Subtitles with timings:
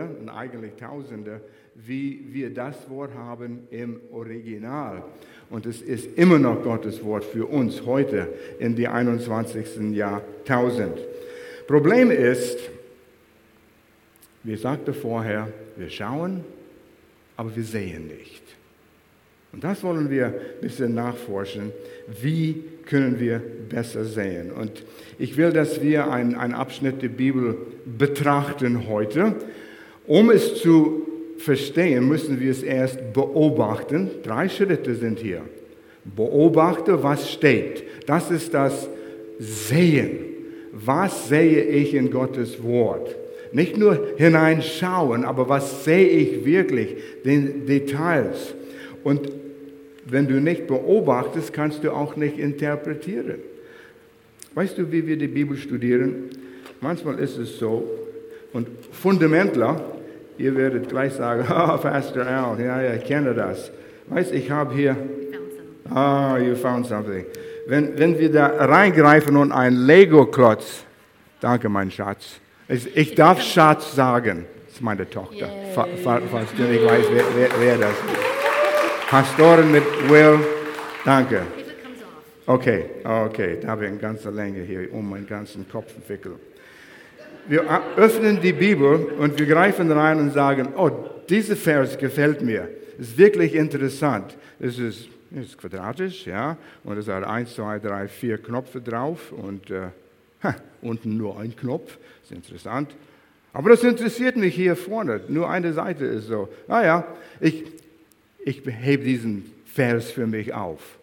[0.00, 1.40] und eigentlich Tausende,
[1.74, 5.02] wie wir das Wort haben im Original.
[5.50, 8.28] Und es ist immer noch Gottes Wort für uns heute
[8.58, 9.92] in die 21.
[9.92, 10.98] Jahrtausend.
[11.66, 12.58] Problem ist,
[14.42, 16.44] wie ich sagte vorher, wir schauen,
[17.36, 18.42] aber wir sehen nicht.
[19.52, 21.72] Und das wollen wir ein bisschen nachforschen.
[22.20, 24.50] Wie können wir besser sehen?
[24.50, 24.82] Und
[25.18, 29.36] ich will, dass wir einen, Abschnitt der Bibel betrachten heute.
[30.06, 31.06] Um es zu
[31.38, 34.10] verstehen, müssen wir es erst beobachten.
[34.22, 35.42] Drei Schritte sind hier.
[36.04, 37.84] Beobachte, was steht.
[38.06, 38.88] Das ist das
[39.38, 40.18] Sehen.
[40.72, 43.14] Was sehe ich in Gottes Wort?
[43.52, 48.54] Nicht nur hineinschauen, aber was sehe ich wirklich, den Details.
[49.04, 49.30] Und
[50.06, 53.40] wenn du nicht beobachtest, kannst du auch nicht interpretieren.
[54.54, 56.30] Weißt du, wie wir die Bibel studieren?
[56.80, 57.88] Manchmal ist es so,
[58.52, 59.80] und Fundamentler,
[60.42, 63.70] ihr werdet gleich sagen, oh, Pastor Al, ja, ja, ich kenne das.
[64.08, 64.96] Weißt, ich habe hier,
[65.88, 67.24] ah, oh, you found something.
[67.68, 70.84] Wenn, wenn wir da reingreifen und ein Lego-Klotz,
[71.40, 77.08] danke mein Schatz, ich, darf Schatz sagen, das ist meine Tochter, falls du nicht weißt,
[77.12, 79.08] wer, wer, wer das ist.
[79.08, 80.40] Pastorin mit Will,
[81.04, 81.42] danke.
[82.46, 86.51] Okay, okay, da habe ich eine ganze Länge hier um meinen ganzen Kopf entwickelt.
[87.48, 87.64] Wir
[87.96, 90.90] öffnen die Bibel und wir greifen rein und sagen, oh,
[91.28, 92.68] dieser Vers gefällt mir.
[92.98, 94.36] Ist wirklich interessant.
[94.60, 99.70] Es ist, ist quadratisch, ja, und es hat 1, 2, 3, 4 Knöpfe drauf und
[99.70, 99.88] äh,
[100.42, 101.98] ha, unten nur ein Knopf.
[102.22, 102.94] Ist interessant.
[103.52, 105.20] Aber das interessiert mich hier vorne.
[105.28, 106.48] Nur eine Seite ist so.
[106.68, 107.64] Naja, ah ich,
[108.44, 110.98] ich hebe diesen Vers für mich auf.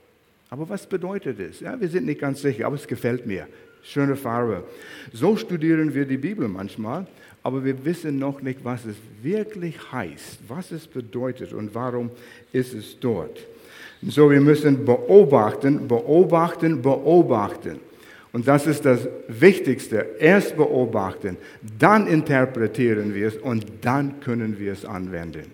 [0.49, 1.59] Aber was bedeutet es?
[1.59, 3.47] Ja, wir sind nicht ganz sicher, aber es gefällt mir.
[3.83, 4.63] Schöne Farbe.
[5.13, 7.07] So studieren wir die Bibel manchmal,
[7.43, 12.11] aber wir wissen noch nicht, was es wirklich heißt, was es bedeutet und warum
[12.51, 13.39] ist es dort.
[14.07, 17.79] So, wir müssen beobachten, beobachten, beobachten.
[18.31, 20.05] Und das ist das Wichtigste.
[20.19, 21.37] Erst beobachten,
[21.79, 25.51] dann interpretieren wir es und dann können wir es anwenden.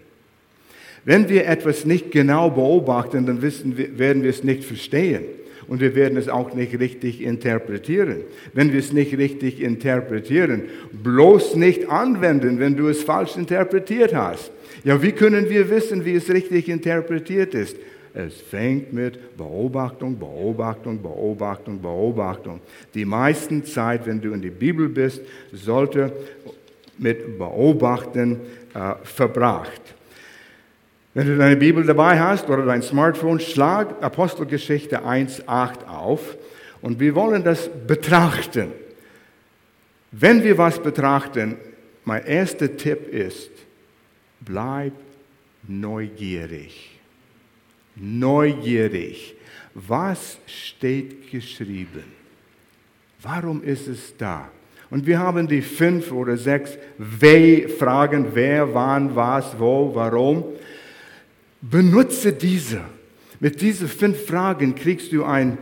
[1.06, 5.24] Wenn wir etwas nicht genau beobachten, dann wir, werden wir es nicht verstehen
[5.68, 8.22] und wir werden es auch nicht richtig interpretieren.
[8.54, 14.52] Wenn wir es nicht richtig interpretieren, bloß nicht anwenden, wenn du es falsch interpretiert hast.
[14.84, 17.78] Ja, wie können wir wissen, wie es richtig interpretiert ist?
[18.14, 22.62] Es fängt mit Beobachtung, Beobachtung, Beobachtung, Beobachtung.
[22.94, 25.22] Die meisten Zeit, wenn du in die Bibel bist,
[25.52, 26.14] sollte
[26.98, 28.40] mit Beobachten
[28.74, 29.82] äh, verbracht.
[31.16, 36.36] Wenn du deine Bibel dabei hast oder dein Smartphone, schlag Apostelgeschichte 1.8 auf
[36.82, 38.74] und wir wollen das betrachten.
[40.12, 41.56] Wenn wir was betrachten,
[42.04, 43.50] mein erster Tipp ist,
[44.42, 44.92] bleib
[45.66, 47.00] neugierig.
[47.96, 49.36] Neugierig.
[49.74, 52.04] Was steht geschrieben?
[53.22, 54.50] Warum ist es da?
[54.90, 60.44] Und wir haben die fünf oder sechs W-Fragen, wer, wann, was, wo, warum.
[61.70, 62.82] Benutze diese.
[63.40, 65.58] Mit diesen fünf Fragen kriegst du einen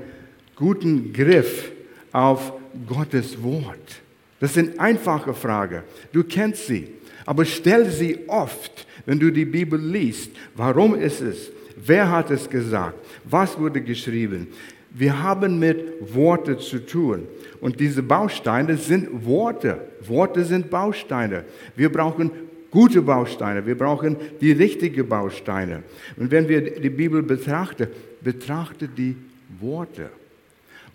[0.56, 1.72] guten Griff
[2.12, 2.54] auf
[2.88, 4.02] Gottes Wort.
[4.40, 5.84] Das sind einfache Fragen.
[6.12, 6.90] Du kennst sie.
[7.26, 10.32] Aber stell sie oft, wenn du die Bibel liest.
[10.56, 11.52] Warum ist es?
[11.78, 12.96] Wer hat es gesagt?
[13.24, 14.48] Was wurde geschrieben?
[14.92, 17.28] Wir haben mit Worte zu tun.
[17.62, 19.80] Und diese Bausteine sind Worte.
[20.02, 21.46] Worte sind Bausteine.
[21.76, 22.30] Wir brauchen
[22.74, 25.84] gute Bausteine, wir brauchen die richtigen Bausteine.
[26.18, 27.88] Und wenn wir die Bibel betrachten,
[28.20, 29.16] betrachte die
[29.60, 30.10] Worte.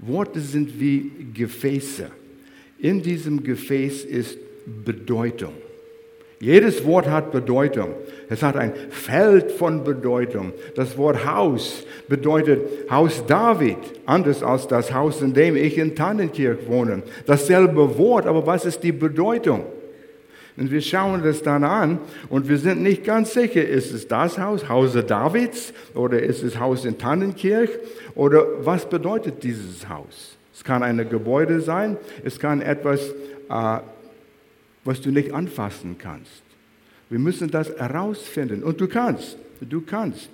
[0.01, 2.11] Worte sind wie Gefäße.
[2.81, 4.39] In diesem Gefäß ist
[4.85, 5.53] Bedeutung.
[6.41, 7.95] Jedes Wort hat Bedeutung.
[8.29, 10.53] Es hat ein Feld von Bedeutung.
[10.75, 16.59] Das Wort Haus bedeutet Haus David, anders als das Haus, in dem ich in Tannenkirch
[16.67, 17.03] wohne.
[17.27, 19.65] Dasselbe Wort, aber was ist die Bedeutung?
[20.59, 24.39] Und wir schauen das dann an und wir sind nicht ganz sicher, ist es das
[24.39, 27.71] Haus, Hause Davids, oder ist es Haus in Tannenkirch,
[28.17, 30.37] oder was bedeutet dieses Haus?
[30.53, 33.01] Es kann ein Gebäude sein, es kann etwas,
[33.49, 33.79] äh,
[34.83, 36.43] was du nicht anfassen kannst.
[37.09, 40.29] Wir müssen das herausfinden und du kannst, du kannst,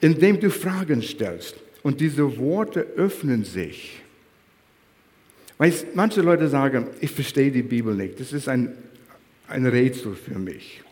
[0.00, 1.54] indem du Fragen stellst.
[1.84, 4.02] Und diese Worte öffnen sich.
[5.58, 8.18] Weißt, manche Leute sagen, ich verstehe die Bibel nicht.
[8.18, 8.76] Das ist ein
[9.48, 10.82] ein Rätsel für mich.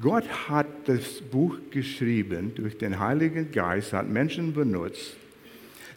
[0.00, 5.16] Gott hat das Buch geschrieben durch den Heiligen Geist, hat Menschen benutzt,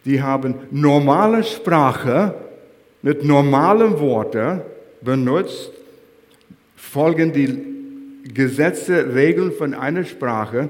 [0.03, 2.35] die haben normale Sprache
[3.01, 4.61] mit normalen Worten
[5.01, 5.71] benutzt,
[6.75, 10.69] folgen die Gesetze, Regeln von einer Sprache,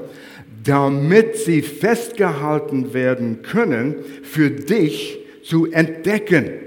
[0.64, 6.65] damit sie festgehalten werden können, für dich zu entdecken.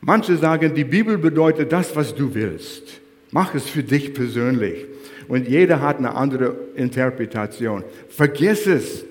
[0.00, 3.00] Manche sagen, die Bibel bedeutet das, was du willst.
[3.30, 4.86] Mach es für dich persönlich.
[5.28, 7.84] Und jeder hat eine andere Interpretation.
[8.08, 9.04] Vergiss es.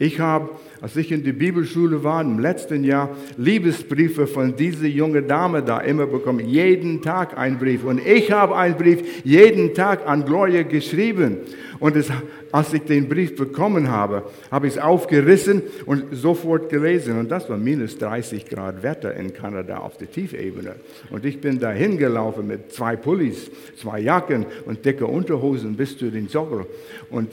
[0.00, 0.48] Ich habe,
[0.80, 5.78] als ich in die Bibelschule war im letzten Jahr, Liebesbriefe von dieser jungen Dame da
[5.78, 6.48] immer bekommen.
[6.48, 7.84] Jeden Tag ein Brief.
[7.84, 11.36] Und ich habe einen Brief jeden Tag an Gloria geschrieben.
[11.80, 12.08] Und es,
[12.50, 17.18] als ich den Brief bekommen habe, habe ich es aufgerissen und sofort gelesen.
[17.18, 20.76] Und das war minus 30 Grad Wetter in Kanada auf der Tiefebene.
[21.10, 26.10] Und ich bin da hingelaufen mit zwei Pullis, zwei Jacken und dicke Unterhosen bis zu
[26.10, 26.64] den Sockel.
[27.10, 27.32] Und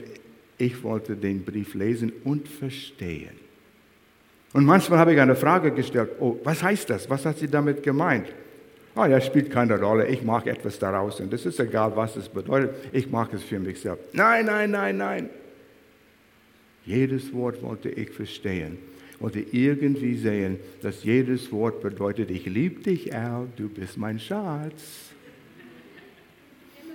[0.57, 3.47] ich wollte den Brief lesen und verstehen.
[4.53, 7.09] Und manchmal habe ich eine Frage gestellt, oh, was heißt das?
[7.09, 8.27] Was hat sie damit gemeint?
[8.95, 12.27] Oh, ja, spielt keine Rolle, ich mache etwas daraus und es ist egal, was es
[12.27, 14.11] bedeutet, ich mache es für mich selbst.
[14.13, 15.29] Nein, nein, nein, nein.
[16.83, 18.79] Jedes Wort wollte ich verstehen,
[19.19, 25.06] wollte irgendwie sehen, dass jedes Wort bedeutet, ich liebe dich, Al, du bist mein Schatz.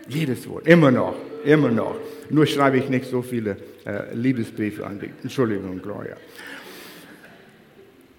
[0.09, 1.15] Jedes Wort, immer noch,
[1.45, 1.97] immer noch.
[2.31, 5.11] Nur schreibe ich nicht so viele äh, Liebesbriefe an dich.
[5.23, 6.17] Entschuldigung, Gloria.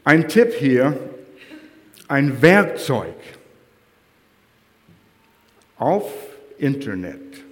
[0.04, 0.98] Ein Tipp hier,
[2.08, 3.16] ein Werkzeug
[5.78, 6.12] auf
[6.58, 7.44] Internet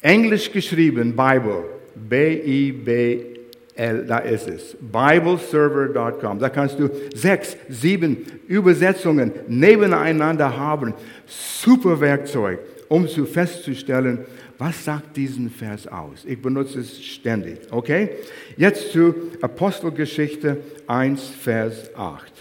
[0.00, 1.64] Englisch geschrieben, Bible,
[1.94, 4.76] B-I-B-L, da ist es.
[4.80, 6.38] Bibleserver.com.
[6.38, 10.94] Da kannst du sechs, sieben Übersetzungen nebeneinander haben.
[11.26, 14.26] Super Werkzeug, um zu festzustellen,
[14.58, 16.24] was sagt diesen Vers aus?
[16.24, 17.58] Ich benutze es ständig.
[17.70, 18.10] Okay?
[18.56, 22.32] Jetzt zu Apostelgeschichte 1, Vers 8.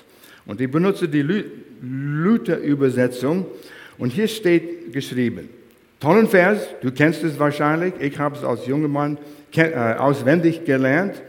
[0.45, 1.23] Und ich benutze die
[1.83, 3.45] Luther-Übersetzung.
[3.97, 5.49] Und hier steht geschrieben,
[5.99, 9.17] tollen Vers, du kennst es wahrscheinlich, ich habe es als junger Mann
[9.55, 11.21] äh, auswendig gelernt.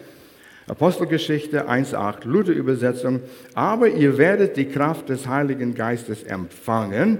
[0.67, 3.21] Apostelgeschichte 1.8, Luther-Übersetzung.
[3.55, 7.19] Aber ihr werdet die Kraft des Heiligen Geistes empfangen,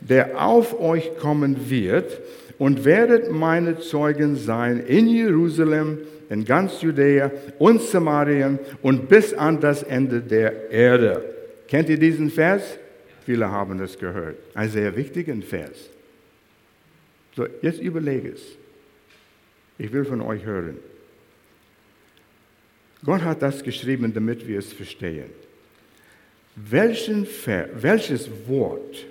[0.00, 2.20] der auf euch kommen wird,
[2.58, 5.98] und werdet meine Zeugen sein in Jerusalem,
[6.30, 11.35] in ganz Judäa und Samarien und bis an das Ende der Erde.
[11.68, 12.78] Kennt ihr diesen Vers?
[13.24, 14.38] Viele haben es gehört.
[14.54, 15.90] Ein sehr wichtiger Vers.
[17.34, 18.42] So, jetzt überlege es.
[19.78, 20.78] Ich will von euch hören.
[23.04, 25.30] Gott hat das geschrieben, damit wir es verstehen.
[26.54, 29.04] Welchen Vers, welches Wort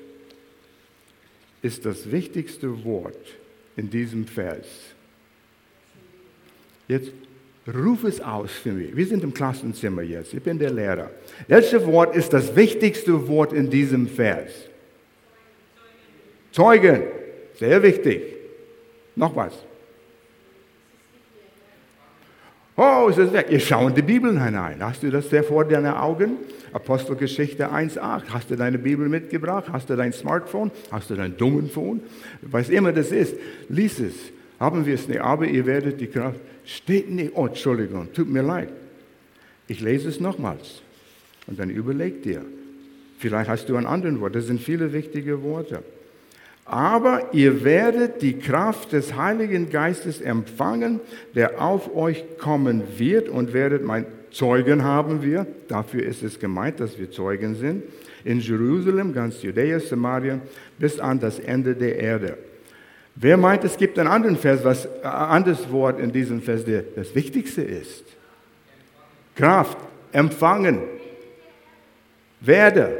[1.62, 3.36] ist das wichtigste Wort
[3.75, 4.66] in diesem Vers?
[6.88, 7.12] Jetzt
[7.67, 8.95] Ruf es aus für mich.
[8.95, 10.33] Wir sind im Klassenzimmer jetzt.
[10.33, 11.09] Ich bin der Lehrer.
[11.47, 14.51] Welches Wort ist das wichtigste Wort in diesem Vers?
[16.51, 17.03] Zeugen.
[17.57, 18.21] Sehr wichtig.
[19.15, 19.53] Noch was?
[22.77, 23.47] Oh, ist es weg.
[23.50, 24.83] Ihr schaut in die Bibel hinein.
[24.83, 26.38] Hast du das sehr vor deinen Augen?
[26.73, 28.23] Apostelgeschichte 1,8.
[28.29, 29.68] Hast du deine Bibel mitgebracht?
[29.71, 30.71] Hast du dein Smartphone?
[30.92, 32.01] Hast du dein dummen Phone?
[32.42, 33.37] Was immer das ist,
[33.69, 34.13] lies es.
[34.59, 36.40] Haben wir es nicht, aber ihr werdet die Kraft.
[36.66, 38.69] Steht nicht, oh, Entschuldigung, tut mir leid.
[39.68, 40.81] Ich lese es nochmals.
[41.47, 42.44] Und dann überleg dir.
[43.19, 44.35] Vielleicht hast du ein anderes Wort.
[44.35, 45.83] Das sind viele wichtige Worte.
[46.66, 51.00] Aber ihr werdet die Kraft des Heiligen Geistes empfangen,
[51.35, 55.45] der auf euch kommen wird und werdet mein Zeugen haben wir.
[55.68, 57.83] Dafür ist es gemeint, dass wir Zeugen sind.
[58.24, 60.42] In Jerusalem, ganz Judäa, Samarien,
[60.80, 62.38] bis an das Ende der Erde.
[63.16, 66.81] Wer meint, es gibt einen anderen Vers, was ein anderes Wort in diesem Vers, der
[66.81, 68.04] das Wichtigste ist?
[69.36, 69.78] Kraft,
[70.12, 70.81] empfangen,
[72.42, 72.98] werde,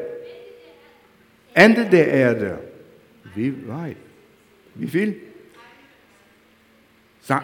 [1.54, 2.60] Ende der Erde.
[3.34, 3.98] Wie weit?
[4.76, 5.22] Wie viel?
[7.22, 7.44] Sa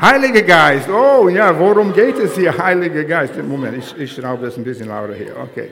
[0.00, 0.88] Heiliger Geist.
[0.88, 3.36] Oh ja, worum geht es hier, Heiliger Geist?
[3.42, 5.36] Moment, ich, ich schraube das ein bisschen lauter hier.
[5.36, 5.70] Okay.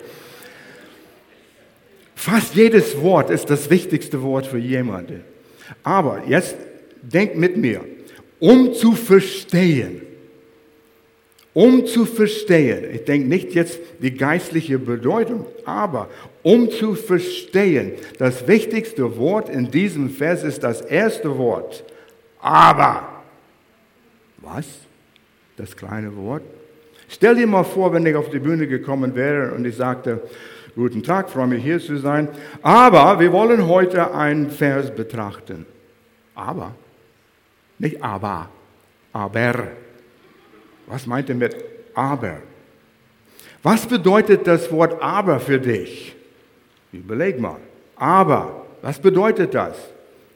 [2.23, 5.25] Fast jedes Wort ist das wichtigste Wort für jemanden.
[5.83, 6.55] Aber jetzt
[7.03, 7.81] denk mit mir,
[8.39, 10.03] um zu verstehen,
[11.53, 16.09] um zu verstehen, ich denke nicht jetzt die geistliche Bedeutung, aber
[16.45, 21.83] um zu verstehen, das wichtigste Wort in diesem Vers ist das erste Wort.
[22.41, 23.25] Aber,
[24.37, 24.67] was?
[25.57, 26.45] Das kleine Wort?
[27.09, 30.21] Stell dir mal vor, wenn ich auf die Bühne gekommen wäre und ich sagte,
[30.75, 32.29] guten Tag, freue mich hier zu sein,
[32.63, 35.67] aber wir wollen heute einen Vers betrachten.
[36.35, 36.75] Aber,
[37.79, 38.49] nicht aber,
[39.13, 39.69] aber.
[40.87, 41.57] Was meint er mit
[41.95, 42.39] aber?
[43.63, 46.17] Was bedeutet das Wort aber für dich?
[46.93, 47.59] Überleg mal.
[47.97, 49.77] Aber, was bedeutet das?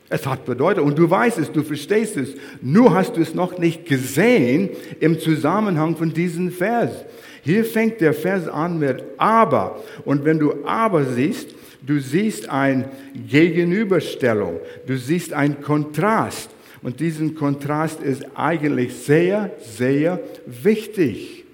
[0.09, 3.59] Es hat Bedeutung und du weißt es, du verstehst es, nur hast du es noch
[3.59, 7.05] nicht gesehen im Zusammenhang von diesem Vers.
[7.47, 12.91] Hier fängt der Vers an mit aber und wenn du aber siehst, du siehst eine
[13.15, 16.51] Gegenüberstellung, du siehst einen Kontrast
[16.83, 21.45] und diesen Kontrast ist eigentlich sehr, sehr wichtig.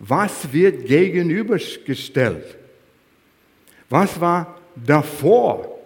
[0.00, 2.56] Was wird gegenübergestellt?
[3.88, 5.78] Was war davor?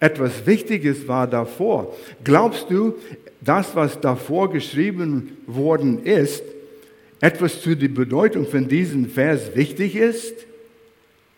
[0.00, 1.94] Etwas Wichtiges war davor.
[2.24, 2.96] Glaubst du,
[3.40, 6.42] das, was davor geschrieben worden ist,
[7.20, 10.34] etwas zu der Bedeutung von diesem Vers wichtig ist?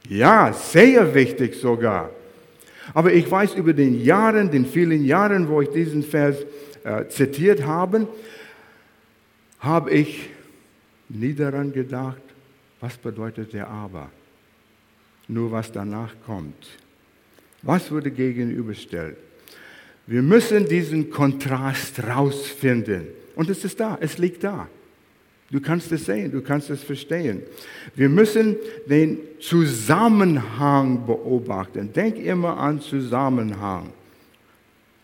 [0.09, 2.11] Ja, sehr wichtig sogar.
[2.95, 6.37] Aber ich weiß über den Jahren, den vielen Jahren, wo ich diesen Vers
[6.85, 8.09] äh, zitiert habe,
[9.61, 10.29] habe ich
[11.09, 12.23] nie daran gedacht,
[12.81, 14.11] was bedeutet der Aber?
[15.29, 16.67] Nur was danach kommt.
[17.63, 19.17] Was wurde gegenübergestellt?
[20.07, 23.07] Wir müssen diesen Kontrast rausfinden.
[23.37, 24.69] Und es ist da, es liegt da.
[25.53, 27.43] Du kannst es sehen, du kannst es verstehen.
[27.95, 28.57] Wir müssen
[28.87, 31.93] den Zusammenhang beobachten.
[31.93, 33.93] Denk immer an Zusammenhang.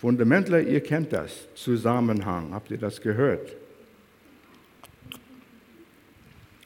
[0.00, 1.48] Fundamentler, ihr kennt das.
[1.54, 2.54] Zusammenhang.
[2.54, 3.54] Habt ihr das gehört?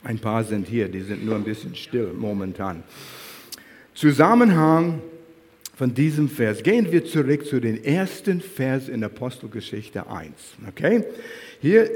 [0.04, 2.84] Ein paar sind hier, die sind nur ein bisschen still momentan.
[3.94, 5.02] Zusammenhang
[5.74, 6.62] von diesem Vers.
[6.62, 10.32] Gehen wir zurück zu den ersten Vers in Apostelgeschichte 1.
[10.68, 11.02] Okay?
[11.60, 11.90] Hier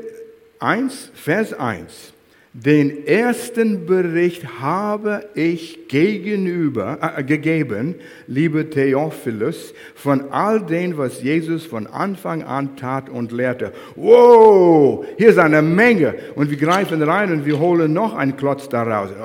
[0.61, 2.16] 1, Vers 1.
[2.59, 7.97] Den ersten Bericht habe ich gegenüber äh, gegeben,
[8.27, 13.75] liebe Theophilus, von all dem, was Jesus von Anfang an tat und lehrte.
[13.95, 16.15] Wow, hier ist eine Menge.
[16.35, 19.11] Und wir greifen rein und wir holen noch einen Klotz daraus.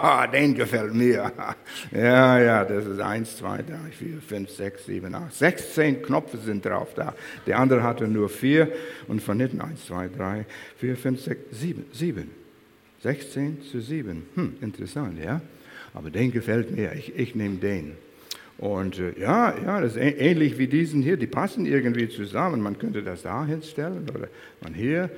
[0.00, 1.30] Oh, den gefällt mir.
[1.92, 5.34] Ja, ja, das ist 1, 2, 3, 4, 5, 6, 7, 8.
[5.34, 7.14] 16 Knöpfe sind drauf da.
[7.46, 8.68] Der andere hatte nur vier
[9.06, 10.46] und von hinten 1, 2, 3,
[10.78, 11.84] 4, 5, 6, 7.
[11.92, 12.37] 7.
[13.02, 14.22] 16 zu 7.
[14.34, 15.40] Hm, interessant, ja?
[15.94, 16.92] Aber den gefällt mir.
[16.94, 17.92] Ich, ich nehme den.
[18.58, 21.16] Und äh, ja, ja, das ist ähnlich wie diesen hier.
[21.16, 22.60] Die passen irgendwie zusammen.
[22.60, 24.28] Man könnte das da hinstellen oder
[24.60, 25.10] man hier.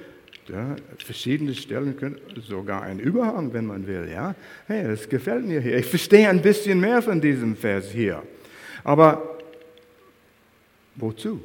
[0.47, 4.09] Da, verschiedene Stellen können sogar einen Überhang, wenn man will.
[4.11, 4.35] Ja,
[4.67, 5.79] hey, das gefällt mir hier.
[5.79, 8.23] Ich verstehe ein bisschen mehr von diesem Vers hier.
[8.85, 9.39] Aber
[10.97, 11.41] wozu?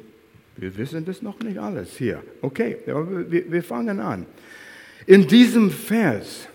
[0.56, 2.22] Wir wissen das noch nicht alles hier.
[2.40, 4.26] Okay, aber wir, wir fangen an.
[5.06, 6.48] In diesem Vers,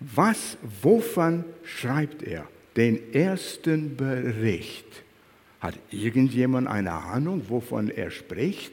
[0.00, 2.48] was, wovon schreibt er?
[2.76, 4.84] Den ersten Bericht.
[5.60, 8.72] Hat irgendjemand eine Ahnung, wovon er spricht?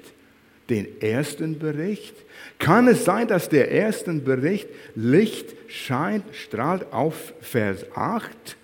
[0.70, 2.16] Den ersten Bericht?
[2.58, 8.58] Kann es sein, dass der erste Bericht Licht scheint, strahlt auf Vers 8?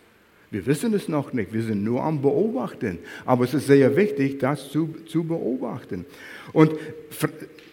[0.51, 2.97] Wir wissen es noch nicht, wir sind nur am Beobachten.
[3.25, 6.05] Aber es ist sehr wichtig, das zu, zu beobachten.
[6.51, 6.73] Und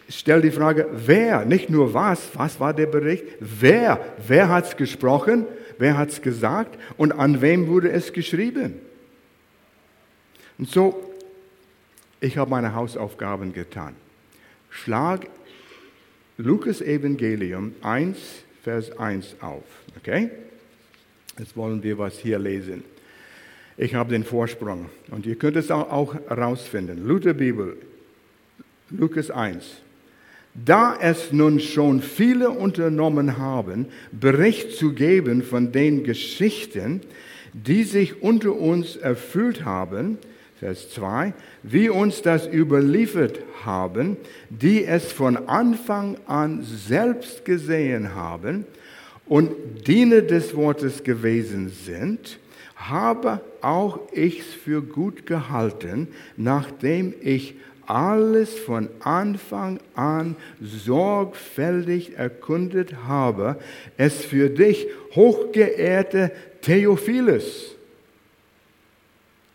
[0.08, 4.76] stell die Frage, wer, nicht nur was, was war der Bericht, wer, wer hat es
[4.76, 5.46] gesprochen,
[5.78, 8.74] wer hat es gesagt und an wem wurde es geschrieben.
[10.58, 11.12] Und so,
[12.20, 13.94] ich habe meine Hausaufgaben getan.
[14.70, 15.26] Schlag
[16.38, 18.18] Lukas Evangelium 1,
[18.62, 19.64] Vers 1 auf.
[19.96, 20.30] Okay?
[21.38, 22.84] Jetzt wollen wir was hier lesen.
[23.76, 27.06] Ich habe den Vorsprung und ihr könnt es auch herausfinden.
[27.06, 27.76] Luther Bibel,
[28.90, 29.82] Lukas 1.
[30.64, 37.02] Da es nun schon viele unternommen haben, Bericht zu geben von den Geschichten,
[37.52, 40.18] die sich unter uns erfüllt haben,
[40.58, 44.16] Vers 2, wie uns das überliefert haben,
[44.48, 48.64] die es von Anfang an selbst gesehen haben
[49.26, 49.50] und
[49.86, 52.38] Diener des Wortes gewesen sind,
[52.74, 57.56] habe auch ich's für gut gehalten, nachdem ich
[57.86, 63.56] alles von Anfang an sorgfältig erkundet habe,
[63.96, 67.74] es für dich, hochgeehrte Theophilus.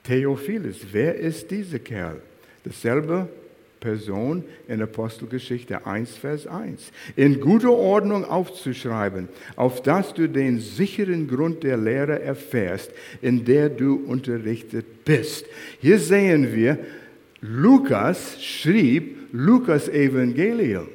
[0.04, 2.22] Theophilus, wer ist dieser Kerl?
[2.64, 3.28] Dasselbe
[3.82, 6.92] Person in Apostelgeschichte 1, Vers 1.
[7.16, 13.70] In guter Ordnung aufzuschreiben, auf dass du den sicheren Grund der Lehre erfährst, in der
[13.70, 15.48] du unterrichtet bist.
[15.80, 16.78] Hier sehen wir,
[17.42, 20.88] Lukas schrieb Lukas Evangelium.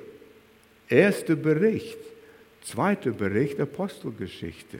[0.88, 1.98] Erster Bericht,
[2.62, 4.78] zweiter Bericht Apostelgeschichte.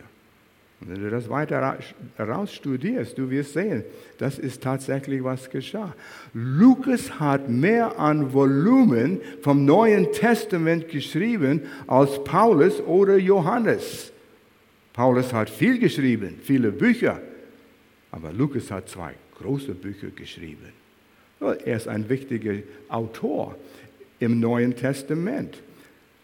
[0.80, 1.78] Und wenn du das weiter
[2.16, 3.82] herausstudierst, du wirst sehen,
[4.18, 5.94] das ist tatsächlich, was geschah.
[6.34, 14.12] Lukas hat mehr an Volumen vom Neuen Testament geschrieben als Paulus oder Johannes.
[14.92, 17.20] Paulus hat viel geschrieben, viele Bücher,
[18.12, 20.85] aber Lukas hat zwei große Bücher geschrieben.
[21.40, 22.54] Er ist ein wichtiger
[22.88, 23.56] Autor
[24.18, 25.58] im Neuen Testament.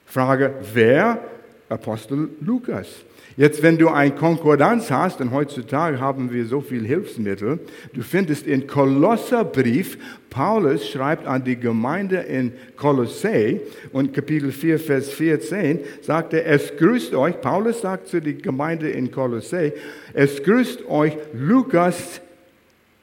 [0.07, 1.23] Frage, wer?
[1.69, 2.89] Apostel Lukas.
[3.37, 7.61] Jetzt, wenn du ein Konkordanz hast, und heutzutage haben wir so viel Hilfsmittel,
[7.95, 9.97] du findest in Kolosserbrief,
[10.29, 13.59] Paulus schreibt an die Gemeinde in Kolossä
[13.93, 18.91] und Kapitel 4, Vers 14 sagt er, es grüßt euch, Paulus sagt zu der Gemeinde
[18.91, 19.73] in Kolossä,
[20.13, 22.21] es grüßt euch Lukas,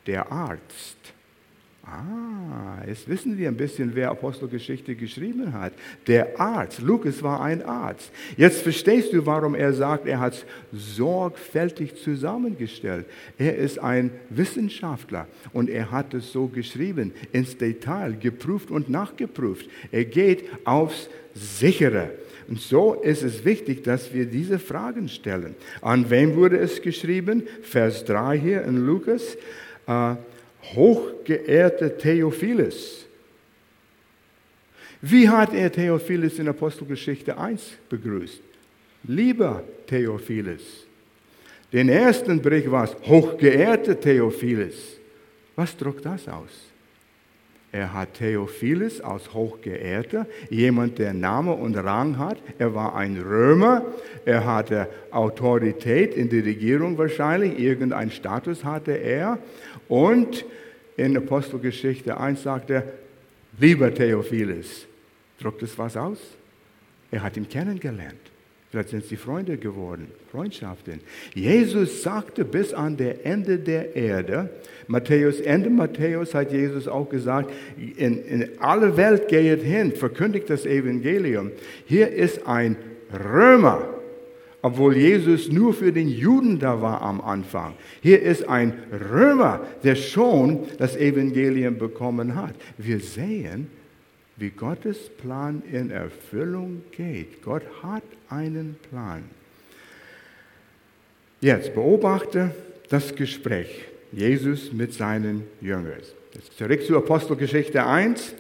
[0.06, 0.99] der Arzt
[1.92, 5.74] Ah, jetzt wissen wir ein bisschen, wer Apostelgeschichte geschrieben hat.
[6.06, 8.12] Der Arzt, Lukas war ein Arzt.
[8.38, 13.08] Jetzt verstehst du, warum er sagt, er hat es sorgfältig zusammengestellt.
[13.40, 19.68] Er ist ein Wissenschaftler und er hat es so geschrieben, ins Detail, geprüft und nachgeprüft.
[19.92, 22.12] Er geht aufs Sichere.
[22.48, 25.56] Und so ist es wichtig, dass wir diese Fragen stellen.
[25.82, 27.44] An wem wurde es geschrieben?
[27.64, 29.38] Vers 3 hier in Lukas.
[29.88, 30.16] Äh,
[30.76, 33.06] hochgeehrter Theophilus.
[35.02, 38.42] Wie hat er Theophilus in Apostelgeschichte 1 begrüßt?
[39.04, 40.86] Lieber Theophilus.
[41.72, 44.98] Den ersten Bericht war es, hochgeehrter Theophilus.
[45.56, 46.70] Was drückt das aus?
[47.72, 52.38] Er hat Theophilus als Hochgeehrter, jemand, der Name und Rang hat.
[52.58, 53.86] Er war ein Römer,
[54.26, 59.38] er hatte Autorität in der Regierung wahrscheinlich, irgendeinen Status hatte er.
[59.90, 60.46] Und
[60.96, 62.84] in Apostelgeschichte 1 sagt er,
[63.60, 64.88] lieber Theophilus,
[65.42, 66.20] drückt es was aus?
[67.12, 68.20] Er hat ihn kennengelernt.
[68.70, 71.00] Vielleicht sind sie Freunde geworden, Freundschaften.
[71.34, 74.52] Jesus sagte bis an der Ende der Erde,
[74.88, 80.68] Matthäus, Ende Matthäus hat Jesus auch gesagt, in, in alle Welt geht hin, verkündigt das
[80.68, 81.52] Evangelium.
[81.86, 82.76] Hier ist ein
[83.12, 83.99] Römer,
[84.62, 87.76] obwohl Jesus nur für den Juden da war am Anfang.
[88.02, 88.74] Hier ist ein
[89.12, 92.56] Römer, der schon das Evangelium bekommen hat.
[92.78, 93.68] Wir sehen,
[94.36, 97.42] wie Gottes Plan in Erfüllung geht.
[97.42, 99.24] Gott hat einen Plan.
[101.42, 102.52] Jetzt beobachte
[102.90, 106.02] das Gespräch Jesus mit seinen Jüngern.
[106.34, 108.34] Jetzt zurück zu Apostelgeschichte 1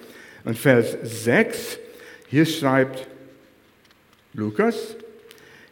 [0.43, 1.79] und Vers 6.
[2.27, 3.07] Hier schreibt
[4.33, 4.95] Lukas,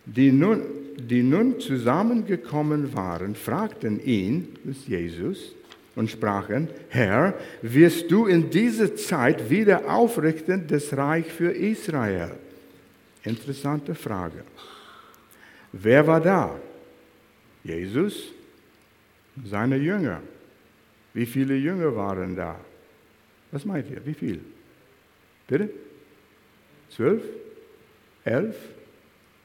[0.07, 0.63] die nun,
[0.97, 5.55] die nun zusammengekommen waren, fragten ihn, das ist Jesus,
[5.95, 12.31] und sprachen, Herr, wirst du in dieser Zeit wieder aufrichten das Reich für Israel?
[13.23, 14.43] Interessante Frage.
[15.73, 16.59] Wer war da?
[17.63, 18.31] Jesus,
[19.43, 20.21] seine Jünger.
[21.13, 22.55] Wie viele Jünger waren da?
[23.51, 24.05] Was meint ihr?
[24.05, 24.39] Wie viel?
[25.47, 25.69] Bitte?
[26.89, 27.23] Zwölf?
[28.23, 28.55] Elf?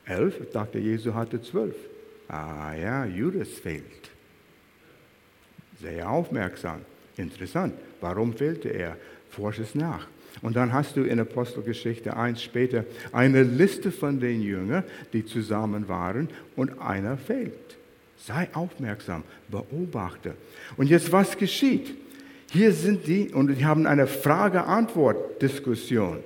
[0.05, 0.35] Elf?
[0.53, 1.75] Dachte, Jesus hatte zwölf.
[2.29, 4.11] Ah ja, Judas fehlt.
[5.81, 6.81] Sehr aufmerksam.
[7.17, 7.75] Interessant.
[8.01, 8.97] Warum fehlte er?
[9.31, 10.07] Forsch es nach.
[10.41, 15.88] Und dann hast du in Apostelgeschichte 1 später eine Liste von den Jüngern, die zusammen
[15.88, 17.77] waren und einer fehlt.
[18.17, 20.35] Sei aufmerksam, beobachte.
[20.77, 21.95] Und jetzt, was geschieht?
[22.51, 26.21] Hier sind die und die haben eine Frage-Antwort-Diskussion.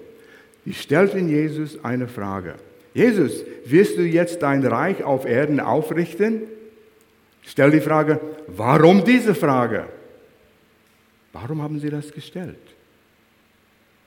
[0.64, 2.54] Die stellten Jesus eine Frage.
[2.96, 6.44] Jesus, wirst du jetzt dein Reich auf Erden aufrichten?
[7.42, 9.84] Stell die Frage, warum diese Frage?
[11.34, 12.56] Warum haben sie das gestellt?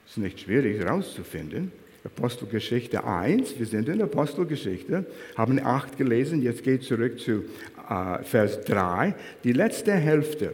[0.06, 1.70] Es ist nicht schwierig herauszufinden.
[2.02, 7.44] Apostelgeschichte 1, wir sind in Apostelgeschichte, haben 8 gelesen, jetzt geht zurück zu
[7.88, 10.52] äh, Vers 3, die letzte Hälfte.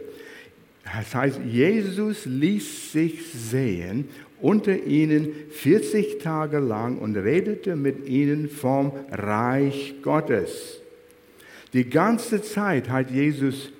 [0.83, 4.07] Das heißt, Jesus ließ sich sehen
[4.41, 10.79] unter ihnen 40 Tage lang und redete mit ihnen vom Reich Gottes.
[11.73, 13.71] Die ganze Zeit hat Jesus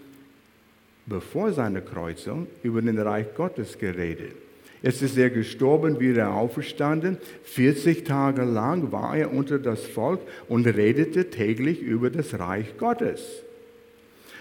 [1.06, 4.34] bevor seiner Kreuzung über den Reich Gottes geredet.
[4.82, 7.18] Jetzt ist er gestorben, wieder auferstanden.
[7.44, 13.22] 40 Tage lang war er unter das Volk und redete täglich über das Reich Gottes.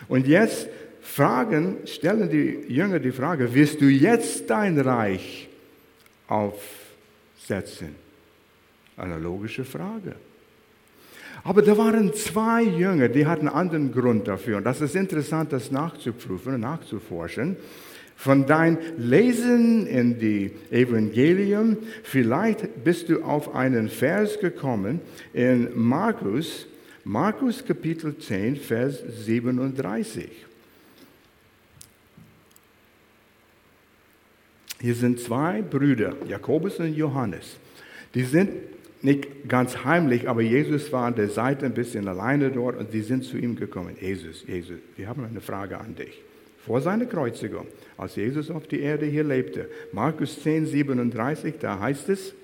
[0.09, 0.69] Und jetzt
[1.01, 5.49] fragen, stellen die Jünger die Frage, wirst du jetzt dein Reich
[6.29, 7.95] aufsetzen?
[8.97, 10.17] Eine logische Frage.
[11.45, 14.57] Aber da waren zwei Jünger, die hatten einen anderen Grund dafür.
[14.57, 17.57] Und das ist interessant, das nachzuprüfen und nachzuforschen.
[18.17, 25.01] Von dein Lesen in die Evangelium, vielleicht bist du auf einen Vers gekommen
[25.35, 26.67] in Markus,
[27.05, 30.47] Markus Kapitel 10, Vers 37.
[34.81, 37.57] Hier sind zwei Brüder, Jakobus und Johannes.
[38.15, 38.51] Die sind
[39.03, 43.03] nicht ganz heimlich, aber Jesus war an der Seite ein bisschen alleine dort und sie
[43.03, 43.97] sind zu ihm gekommen.
[44.01, 46.23] Jesus, Jesus, wir haben eine Frage an dich.
[46.65, 52.09] Vor seiner Kreuzigung, als Jesus auf die Erde hier lebte, Markus 10, 37, da heißt
[52.09, 52.35] es,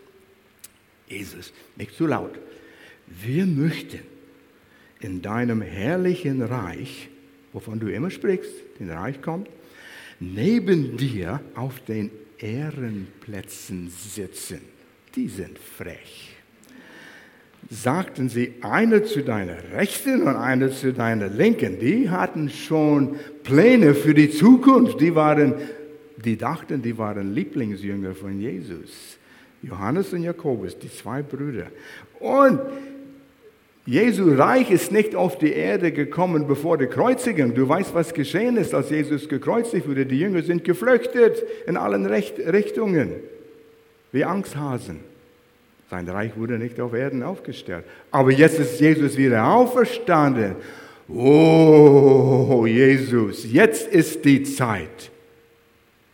[1.08, 2.38] Jesus, nicht zu laut,
[3.08, 4.00] wir möchten
[5.00, 7.08] in deinem herrlichen Reich,
[7.52, 9.48] wovon du immer sprichst, den Reich kommt,
[10.20, 12.10] neben dir auf den
[12.42, 14.60] Ehrenplätzen sitzen.
[15.14, 16.36] Die sind frech.
[17.70, 21.78] Sagten sie, eine zu deiner Rechten und eine zu deiner Linken.
[21.78, 25.00] Die hatten schon Pläne für die Zukunft.
[25.00, 25.54] Die waren,
[26.22, 29.18] die dachten, die waren Lieblingsjünger von Jesus.
[29.62, 31.68] Johannes und Jakobus, die zwei Brüder.
[32.18, 32.60] Und
[33.84, 37.52] Jesu Reich ist nicht auf die Erde gekommen bevor die Kreuzigung.
[37.52, 40.06] Du weißt, was geschehen ist, als Jesus gekreuzigt wurde.
[40.06, 43.14] Die Jünger sind geflüchtet in allen Richtungen,
[44.12, 45.00] wie Angsthasen.
[45.90, 47.84] Sein Reich wurde nicht auf Erden aufgestellt.
[48.12, 50.54] Aber jetzt ist Jesus wieder auferstanden.
[51.08, 55.10] Oh, Jesus, jetzt ist die Zeit.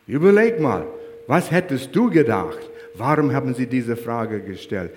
[0.06, 0.86] Überleg mal,
[1.26, 2.58] was hättest du gedacht?
[2.94, 4.90] Warum haben sie diese Frage gestellt?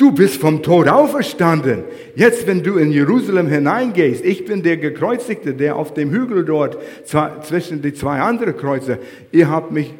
[0.00, 1.84] Du bist vom Tod auferstanden.
[2.16, 6.78] Jetzt, wenn du in Jerusalem hineingehst, ich bin der Gekreuzigte, der auf dem Hügel dort
[7.04, 8.98] zwischen die zwei anderen Kreuze,
[9.30, 9.92] ihr habt mich